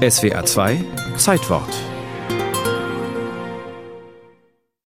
SWA 0.00 0.46
2 0.46 0.82
Zeitwort 1.18 1.68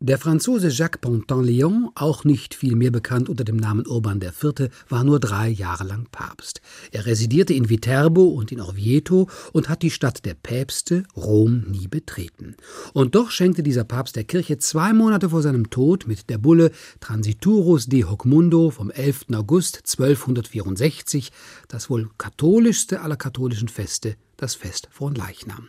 Der 0.00 0.18
Franzose 0.18 0.70
Jacques 0.70 1.00
Pontin-Léon, 1.00 1.90
auch 1.94 2.24
nicht 2.24 2.52
viel 2.52 2.74
mehr 2.74 2.90
bekannt 2.90 3.28
unter 3.28 3.44
dem 3.44 3.58
Namen 3.58 3.86
Urban 3.86 4.20
IV., 4.20 4.70
war 4.88 5.04
nur 5.04 5.20
drei 5.20 5.50
Jahre 5.50 5.84
lang 5.84 6.08
Papst. 6.10 6.60
Er 6.90 7.06
residierte 7.06 7.54
in 7.54 7.68
Viterbo 7.68 8.24
und 8.24 8.50
in 8.50 8.60
Orvieto 8.60 9.28
und 9.52 9.68
hat 9.68 9.82
die 9.82 9.92
Stadt 9.92 10.24
der 10.24 10.34
Päpste, 10.34 11.04
Rom, 11.14 11.60
nie 11.68 11.86
betreten. 11.86 12.56
Und 12.92 13.14
doch 13.14 13.30
schenkte 13.30 13.62
dieser 13.62 13.84
Papst 13.84 14.16
der 14.16 14.24
Kirche 14.24 14.58
zwei 14.58 14.92
Monate 14.92 15.28
vor 15.28 15.42
seinem 15.42 15.70
Tod 15.70 16.08
mit 16.08 16.28
der 16.28 16.38
Bulle 16.38 16.72
Transiturus 16.98 17.86
de 17.86 18.02
Hoc 18.02 18.24
Mundo 18.24 18.70
vom 18.70 18.90
11. 18.90 19.26
August 19.34 19.76
1264 19.76 21.30
das 21.68 21.88
wohl 21.88 22.10
katholischste 22.18 23.00
aller 23.02 23.16
katholischen 23.16 23.68
Feste, 23.68 24.16
das 24.38 24.54
Fest 24.54 24.88
von 24.90 25.14
Leichnam. 25.14 25.68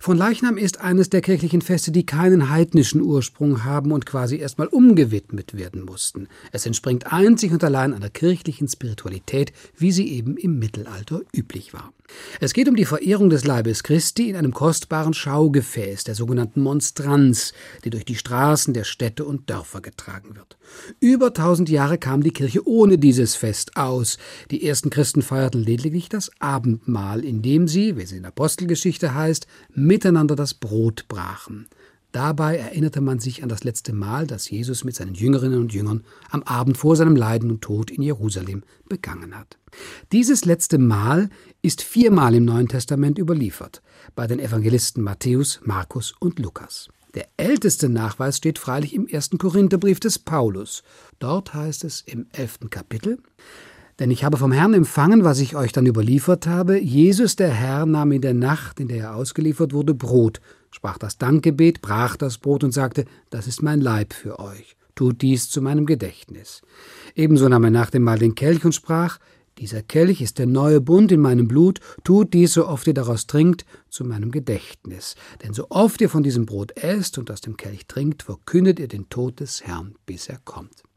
Von 0.00 0.16
Leichnam 0.16 0.56
ist 0.56 0.80
eines 0.80 1.10
der 1.10 1.20
kirchlichen 1.20 1.62
Feste, 1.62 1.92
die 1.92 2.06
keinen 2.06 2.50
heidnischen 2.50 3.00
Ursprung 3.02 3.64
haben 3.64 3.92
und 3.92 4.06
quasi 4.06 4.36
erstmal 4.36 4.66
umgewidmet 4.66 5.56
werden 5.56 5.84
mussten. 5.84 6.26
Es 6.50 6.66
entspringt 6.66 7.12
einzig 7.12 7.52
und 7.52 7.62
allein 7.62 7.94
einer 7.94 8.10
kirchlichen 8.10 8.66
Spiritualität, 8.66 9.52
wie 9.76 9.92
sie 9.92 10.08
eben 10.08 10.36
im 10.36 10.58
Mittelalter 10.58 11.20
üblich 11.32 11.74
war. 11.74 11.92
Es 12.40 12.54
geht 12.54 12.68
um 12.68 12.76
die 12.76 12.86
Verehrung 12.86 13.28
des 13.28 13.44
Leibes 13.44 13.82
Christi 13.82 14.30
in 14.30 14.36
einem 14.36 14.54
kostbaren 14.54 15.12
Schaugefäß, 15.12 16.04
der 16.04 16.14
sogenannten 16.14 16.62
Monstranz, 16.62 17.52
die 17.84 17.90
durch 17.90 18.06
die 18.06 18.14
Straßen 18.14 18.72
der 18.72 18.84
Städte 18.84 19.26
und 19.26 19.50
Dörfer 19.50 19.82
getragen 19.82 20.34
wird. 20.36 20.56
Über 21.00 21.34
tausend 21.34 21.68
Jahre 21.68 21.98
kam 21.98 22.22
die 22.22 22.30
Kirche 22.30 22.66
ohne 22.66 22.96
dieses 22.96 23.34
Fest 23.34 23.76
aus. 23.76 24.16
Die 24.50 24.66
ersten 24.66 24.88
Christen 24.88 25.20
feierten 25.20 25.62
lediglich 25.62 26.08
das 26.08 26.30
Abendmahl, 26.38 27.24
indem 27.24 27.68
sie, 27.68 27.97
wie 27.98 28.02
es 28.02 28.12
in 28.12 28.22
der 28.22 28.28
Apostelgeschichte 28.28 29.14
heißt, 29.14 29.46
miteinander 29.74 30.36
das 30.36 30.54
Brot 30.54 31.06
brachen. 31.08 31.66
Dabei 32.12 32.56
erinnerte 32.56 33.02
man 33.02 33.18
sich 33.18 33.42
an 33.42 33.50
das 33.50 33.64
letzte 33.64 33.92
Mal, 33.92 34.26
das 34.26 34.48
Jesus 34.48 34.82
mit 34.82 34.94
seinen 34.94 35.14
Jüngerinnen 35.14 35.60
und 35.60 35.74
Jüngern 35.74 36.04
am 36.30 36.42
Abend 36.44 36.78
vor 36.78 36.96
seinem 36.96 37.16
Leiden 37.16 37.50
und 37.50 37.60
Tod 37.60 37.90
in 37.90 38.02
Jerusalem 38.02 38.62
begangen 38.88 39.36
hat. 39.36 39.58
Dieses 40.10 40.46
letzte 40.46 40.78
Mal 40.78 41.28
ist 41.60 41.82
viermal 41.82 42.34
im 42.34 42.46
Neuen 42.46 42.68
Testament 42.68 43.18
überliefert, 43.18 43.82
bei 44.14 44.26
den 44.26 44.40
Evangelisten 44.40 45.02
Matthäus, 45.02 45.60
Markus 45.64 46.14
und 46.18 46.38
Lukas. 46.38 46.88
Der 47.14 47.28
älteste 47.36 47.90
Nachweis 47.90 48.38
steht 48.38 48.58
freilich 48.58 48.94
im 48.94 49.06
ersten 49.06 49.36
Korintherbrief 49.36 50.00
des 50.00 50.18
Paulus. 50.18 50.82
Dort 51.18 51.52
heißt 51.52 51.84
es 51.84 52.02
im 52.02 52.26
elften 52.32 52.70
Kapitel 52.70 53.18
denn 53.98 54.10
ich 54.10 54.24
habe 54.24 54.36
vom 54.36 54.52
Herrn 54.52 54.74
empfangen, 54.74 55.24
was 55.24 55.40
ich 55.40 55.56
euch 55.56 55.72
dann 55.72 55.86
überliefert 55.86 56.46
habe. 56.46 56.78
Jesus, 56.78 57.36
der 57.36 57.50
Herr, 57.50 57.86
nahm 57.86 58.12
in 58.12 58.20
der 58.20 58.34
Nacht, 58.34 58.80
in 58.80 58.88
der 58.88 58.98
er 58.98 59.16
ausgeliefert 59.16 59.72
wurde, 59.72 59.94
Brot, 59.94 60.40
sprach 60.70 60.98
das 60.98 61.18
Dankgebet, 61.18 61.80
brach 61.80 62.16
das 62.16 62.38
Brot 62.38 62.64
und 62.64 62.72
sagte, 62.72 63.04
das 63.30 63.46
ist 63.46 63.62
mein 63.62 63.80
Leib 63.80 64.12
für 64.12 64.38
euch. 64.38 64.76
Tut 64.94 65.22
dies 65.22 65.48
zu 65.48 65.62
meinem 65.62 65.86
Gedächtnis. 65.86 66.62
Ebenso 67.14 67.48
nahm 67.48 67.64
er 67.64 67.70
nach 67.70 67.90
dem 67.90 68.02
Mahl 68.02 68.18
den 68.18 68.34
Kelch 68.34 68.64
und 68.64 68.74
sprach, 68.74 69.18
dieser 69.58 69.82
Kelch 69.82 70.20
ist 70.20 70.38
der 70.38 70.46
neue 70.46 70.80
Bund 70.80 71.10
in 71.10 71.20
meinem 71.20 71.48
Blut, 71.48 71.80
tut 72.04 72.32
dies, 72.32 72.52
so 72.52 72.66
oft 72.66 72.86
ihr 72.86 72.94
daraus 72.94 73.26
trinkt, 73.26 73.64
zu 73.88 74.04
meinem 74.04 74.30
Gedächtnis. 74.30 75.16
Denn 75.42 75.52
so 75.52 75.66
oft 75.70 76.00
ihr 76.00 76.08
von 76.08 76.22
diesem 76.22 76.46
Brot 76.46 76.76
esst 76.76 77.18
und 77.18 77.30
aus 77.30 77.40
dem 77.40 77.56
Kelch 77.56 77.86
trinkt, 77.86 78.22
verkündet 78.22 78.78
ihr 78.78 78.88
den 78.88 79.08
Tod 79.08 79.40
des 79.40 79.64
Herrn, 79.64 79.96
bis 80.06 80.28
er 80.28 80.38
kommt. 80.44 80.87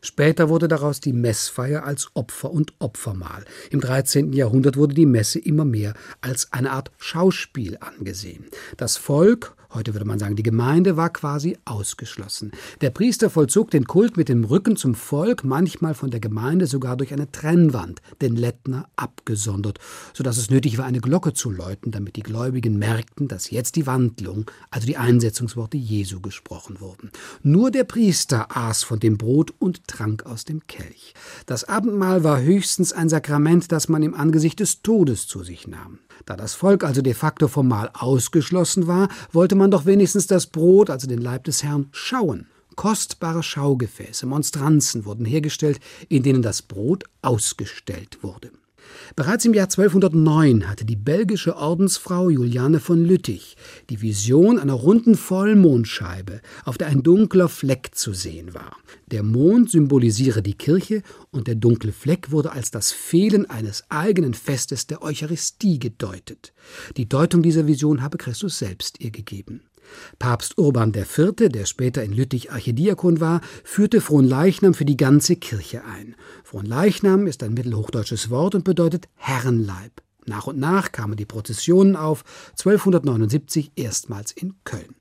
Später 0.00 0.48
wurde 0.48 0.68
daraus 0.68 1.00
die 1.00 1.12
Messfeier 1.12 1.84
als 1.84 2.08
Opfer 2.14 2.50
und 2.50 2.72
Opfermahl. 2.78 3.44
Im 3.70 3.80
13. 3.80 4.32
Jahrhundert 4.32 4.76
wurde 4.76 4.94
die 4.94 5.06
Messe 5.06 5.38
immer 5.38 5.64
mehr 5.64 5.94
als 6.20 6.52
eine 6.52 6.70
Art 6.70 6.90
Schauspiel 6.98 7.78
angesehen. 7.80 8.46
Das 8.76 8.96
Volk 8.96 9.56
heute 9.78 9.94
würde 9.94 10.04
man 10.04 10.18
sagen, 10.18 10.34
die 10.34 10.42
Gemeinde 10.42 10.96
war 10.96 11.08
quasi 11.08 11.56
ausgeschlossen. 11.64 12.50
Der 12.80 12.90
Priester 12.90 13.30
vollzog 13.30 13.70
den 13.70 13.84
Kult 13.84 14.16
mit 14.16 14.28
dem 14.28 14.42
Rücken 14.44 14.76
zum 14.76 14.96
Volk, 14.96 15.44
manchmal 15.44 15.94
von 15.94 16.10
der 16.10 16.18
Gemeinde 16.18 16.66
sogar 16.66 16.96
durch 16.96 17.12
eine 17.12 17.30
Trennwand, 17.30 18.02
den 18.20 18.34
Lettner 18.34 18.88
abgesondert, 18.96 19.78
so 20.12 20.24
dass 20.24 20.36
es 20.36 20.50
nötig 20.50 20.78
war, 20.78 20.84
eine 20.84 21.00
Glocke 21.00 21.32
zu 21.32 21.50
läuten, 21.50 21.92
damit 21.92 22.16
die 22.16 22.24
Gläubigen 22.24 22.76
merkten, 22.78 23.28
dass 23.28 23.50
jetzt 23.50 23.76
die 23.76 23.86
Wandlung, 23.86 24.50
also 24.70 24.86
die 24.86 24.96
Einsetzungsworte 24.96 25.76
Jesu 25.76 26.20
gesprochen 26.20 26.80
wurden. 26.80 27.12
Nur 27.42 27.70
der 27.70 27.84
Priester 27.84 28.56
aß 28.56 28.82
von 28.82 28.98
dem 28.98 29.16
Brot 29.16 29.54
und 29.60 29.86
trank 29.86 30.26
aus 30.26 30.44
dem 30.44 30.66
Kelch. 30.66 31.14
Das 31.46 31.64
Abendmahl 31.64 32.24
war 32.24 32.42
höchstens 32.42 32.92
ein 32.92 33.08
Sakrament, 33.08 33.70
das 33.70 33.88
man 33.88 34.02
im 34.02 34.14
Angesicht 34.14 34.58
des 34.58 34.82
Todes 34.82 35.28
zu 35.28 35.44
sich 35.44 35.68
nahm. 35.68 36.00
Da 36.26 36.36
das 36.36 36.54
Volk 36.54 36.84
also 36.84 37.02
de 37.02 37.14
facto 37.14 37.48
vom 37.48 37.68
Mahl 37.68 37.90
ausgeschlossen 37.94 38.86
war, 38.86 39.08
wollte 39.32 39.54
man 39.54 39.70
doch 39.70 39.86
wenigstens 39.86 40.26
das 40.26 40.46
Brot, 40.46 40.90
also 40.90 41.06
den 41.06 41.20
Leib 41.20 41.44
des 41.44 41.62
Herrn, 41.62 41.88
schauen. 41.92 42.46
Kostbare 42.76 43.42
Schaugefäße, 43.42 44.26
Monstranzen 44.26 45.04
wurden 45.04 45.24
hergestellt, 45.24 45.80
in 46.08 46.22
denen 46.22 46.42
das 46.42 46.62
Brot 46.62 47.04
ausgestellt 47.22 48.18
wurde. 48.22 48.52
Bereits 49.16 49.44
im 49.44 49.54
Jahr 49.54 49.66
1209 49.66 50.68
hatte 50.68 50.84
die 50.84 50.96
belgische 50.96 51.56
Ordensfrau 51.56 52.30
Juliane 52.30 52.80
von 52.80 53.04
Lüttich 53.04 53.56
die 53.90 54.02
Vision 54.02 54.58
einer 54.58 54.74
runden 54.74 55.14
Vollmondscheibe, 55.14 56.40
auf 56.64 56.78
der 56.78 56.88
ein 56.88 57.02
dunkler 57.02 57.48
Fleck 57.48 57.90
zu 57.94 58.12
sehen 58.12 58.54
war. 58.54 58.76
Der 59.06 59.22
Mond 59.22 59.70
symbolisiere 59.70 60.42
die 60.42 60.54
Kirche 60.54 61.02
und 61.30 61.46
der 61.46 61.54
dunkle 61.54 61.92
Fleck 61.92 62.30
wurde 62.30 62.52
als 62.52 62.70
das 62.70 62.92
Fehlen 62.92 63.48
eines 63.48 63.84
eigenen 63.88 64.34
Festes 64.34 64.86
der 64.86 65.02
Eucharistie 65.02 65.78
gedeutet. 65.78 66.52
Die 66.96 67.08
Deutung 67.08 67.42
dieser 67.42 67.66
Vision 67.66 68.02
habe 68.02 68.18
Christus 68.18 68.58
selbst 68.58 69.00
ihr 69.00 69.10
gegeben. 69.10 69.62
Papst 70.18 70.58
Urban 70.58 70.92
IV., 70.94 71.34
der 71.50 71.64
später 71.64 72.02
in 72.02 72.12
Lüttich 72.12 72.52
Archidiakon 72.52 73.20
war, 73.20 73.40
führte 73.64 74.00
Fronleichnam 74.00 74.74
für 74.74 74.84
die 74.84 74.96
ganze 74.96 75.36
Kirche 75.36 75.84
ein. 75.84 76.16
Fronleichnam 76.44 77.26
ist 77.26 77.42
ein 77.42 77.54
mittelhochdeutsches 77.54 78.30
Wort 78.30 78.54
und 78.54 78.64
bedeutet 78.64 79.08
Herrenleib. 79.16 80.02
Nach 80.26 80.46
und 80.46 80.58
nach 80.58 80.92
kamen 80.92 81.16
die 81.16 81.24
Prozessionen 81.24 81.96
auf, 81.96 82.24
1279 82.50 83.72
erstmals 83.76 84.32
in 84.32 84.54
Köln. 84.64 84.97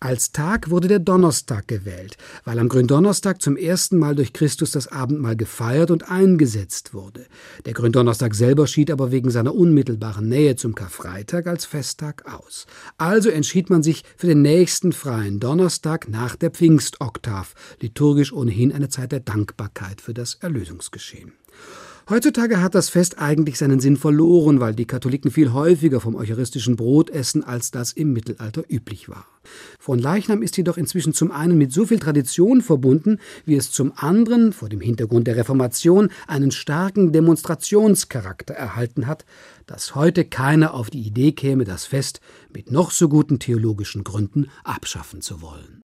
Als 0.00 0.32
Tag 0.32 0.70
wurde 0.70 0.88
der 0.88 0.98
Donnerstag 0.98 1.68
gewählt, 1.68 2.16
weil 2.44 2.58
am 2.58 2.68
Gründonnerstag 2.68 3.42
zum 3.42 3.56
ersten 3.56 3.98
Mal 3.98 4.14
durch 4.14 4.32
Christus 4.32 4.70
das 4.70 4.88
Abendmahl 4.88 5.36
gefeiert 5.36 5.90
und 5.90 6.10
eingesetzt 6.10 6.94
wurde. 6.94 7.26
Der 7.66 7.72
Gründonnerstag 7.72 8.34
selber 8.34 8.66
schied 8.66 8.90
aber 8.90 9.10
wegen 9.10 9.30
seiner 9.30 9.54
unmittelbaren 9.54 10.28
Nähe 10.28 10.56
zum 10.56 10.74
Karfreitag 10.74 11.46
als 11.46 11.64
Festtag 11.64 12.24
aus. 12.32 12.66
Also 12.96 13.30
entschied 13.30 13.70
man 13.70 13.82
sich 13.82 14.04
für 14.16 14.26
den 14.26 14.42
nächsten 14.42 14.92
freien 14.92 15.40
Donnerstag 15.40 16.08
nach 16.08 16.36
der 16.36 16.50
Pfingstoktav, 16.50 17.54
liturgisch 17.80 18.32
ohnehin 18.32 18.72
eine 18.72 18.88
Zeit 18.88 19.12
der 19.12 19.20
Dankbarkeit 19.20 20.00
für 20.00 20.14
das 20.14 20.34
Erlösungsgeschehen. 20.34 21.32
Heutzutage 22.10 22.62
hat 22.62 22.74
das 22.74 22.88
Fest 22.88 23.18
eigentlich 23.18 23.58
seinen 23.58 23.80
Sinn 23.80 23.98
verloren, 23.98 24.60
weil 24.60 24.74
die 24.74 24.86
Katholiken 24.86 25.30
viel 25.30 25.52
häufiger 25.52 26.00
vom 26.00 26.14
eucharistischen 26.14 26.74
Brot 26.74 27.10
essen, 27.10 27.44
als 27.44 27.70
das 27.70 27.92
im 27.92 28.14
Mittelalter 28.14 28.64
üblich 28.66 29.10
war. 29.10 29.26
Von 29.78 29.98
Leichnam 29.98 30.40
ist 30.40 30.56
jedoch 30.56 30.78
inzwischen 30.78 31.12
zum 31.12 31.30
einen 31.30 31.58
mit 31.58 31.70
so 31.70 31.84
viel 31.84 31.98
Tradition 31.98 32.62
verbunden, 32.62 33.18
wie 33.44 33.56
es 33.56 33.70
zum 33.72 33.92
anderen, 33.94 34.54
vor 34.54 34.70
dem 34.70 34.80
Hintergrund 34.80 35.26
der 35.26 35.36
Reformation, 35.36 36.08
einen 36.26 36.50
starken 36.50 37.12
Demonstrationscharakter 37.12 38.54
erhalten 38.54 39.06
hat, 39.06 39.26
dass 39.66 39.94
heute 39.94 40.24
keiner 40.24 40.72
auf 40.72 40.88
die 40.88 41.02
Idee 41.06 41.32
käme, 41.32 41.64
das 41.64 41.84
Fest 41.84 42.22
mit 42.54 42.72
noch 42.72 42.90
so 42.90 43.10
guten 43.10 43.38
theologischen 43.38 44.02
Gründen 44.02 44.48
abschaffen 44.64 45.20
zu 45.20 45.42
wollen. 45.42 45.76